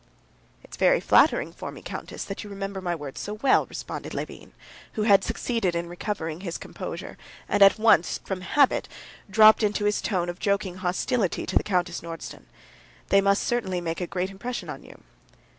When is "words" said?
2.95-3.21